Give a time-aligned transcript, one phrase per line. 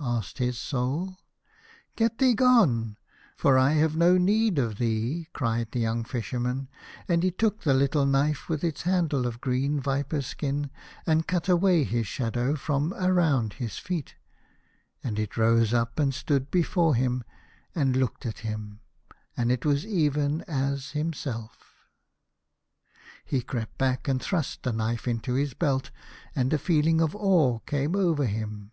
[0.00, 1.18] asked his Soul."
[1.94, 2.96] Get thee gone,
[3.36, 6.66] for I have no need of thee," cried the young Fisherman,
[7.06, 10.70] and he took the little knife with its handle of green viper's skin,
[11.06, 14.16] and cut away his shadow from around his feet,
[15.04, 17.22] and it rose up and stood before him,
[17.72, 18.80] and looked at him,
[19.36, 21.86] and it was even as himself.
[23.26, 23.38] 84 The Fisherman and his Soul.
[23.38, 25.92] He crept back, and thrust the knife into his belt,
[26.34, 28.72] and a feeling of awe came over him.